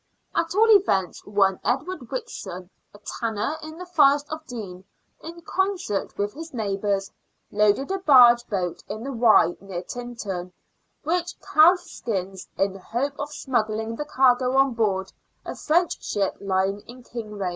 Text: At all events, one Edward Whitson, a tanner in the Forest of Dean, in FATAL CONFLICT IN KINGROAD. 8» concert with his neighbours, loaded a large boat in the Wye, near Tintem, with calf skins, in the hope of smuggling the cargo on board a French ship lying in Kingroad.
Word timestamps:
At 0.33 0.55
all 0.55 0.71
events, 0.75 1.23
one 1.27 1.59
Edward 1.63 2.09
Whitson, 2.09 2.71
a 2.91 2.97
tanner 3.19 3.57
in 3.61 3.77
the 3.77 3.85
Forest 3.85 4.25
of 4.31 4.43
Dean, 4.47 4.83
in 5.21 5.33
FATAL 5.35 5.41
CONFLICT 5.41 5.41
IN 5.41 5.41
KINGROAD. 5.43 5.43
8» 5.43 5.45
concert 5.45 6.17
with 6.17 6.33
his 6.33 6.53
neighbours, 6.55 7.11
loaded 7.51 7.91
a 7.91 8.01
large 8.07 8.47
boat 8.47 8.83
in 8.89 9.03
the 9.03 9.11
Wye, 9.13 9.55
near 9.61 9.83
Tintem, 9.83 10.53
with 11.03 11.31
calf 11.53 11.81
skins, 11.81 12.47
in 12.57 12.73
the 12.73 12.79
hope 12.81 13.13
of 13.19 13.31
smuggling 13.31 13.95
the 13.95 14.05
cargo 14.05 14.57
on 14.57 14.73
board 14.73 15.13
a 15.45 15.55
French 15.55 16.03
ship 16.03 16.35
lying 16.39 16.79
in 16.87 17.03
Kingroad. 17.03 17.49